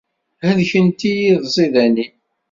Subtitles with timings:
[0.45, 2.13] Helkent-iyi tẓidanin.